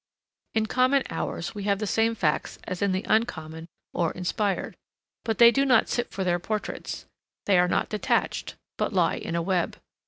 In 0.55 0.65
common 0.65 1.03
hours 1.11 1.53
we 1.53 1.65
have 1.65 1.77
the 1.77 1.85
same 1.85 2.15
facts 2.15 2.57
as 2.63 2.81
in 2.81 2.91
the 2.91 3.05
uncommon 3.07 3.67
or 3.93 4.11
inspired, 4.13 4.75
but 5.23 5.37
they 5.37 5.51
do 5.51 5.63
not 5.63 5.89
sit 5.89 6.09
for 6.09 6.23
their 6.23 6.39
portraits; 6.39 7.05
they 7.45 7.59
are 7.59 7.67
not 7.67 7.89
detached, 7.89 8.55
but 8.79 8.93
lie 8.93 9.17
in 9.17 9.35
a 9.35 9.43
web. 9.43 9.77